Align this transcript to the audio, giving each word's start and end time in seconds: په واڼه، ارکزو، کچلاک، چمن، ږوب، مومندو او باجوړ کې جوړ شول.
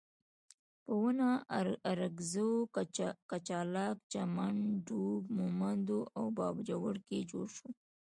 په 0.83 0.91
واڼه، 1.01 1.31
ارکزو، 1.91 2.49
کچلاک، 3.29 3.97
چمن، 4.11 4.55
ږوب، 4.87 5.23
مومندو 5.37 5.99
او 6.17 6.25
باجوړ 6.37 6.95
کې 7.07 7.19
جوړ 7.31 7.47
شول. 7.55 7.73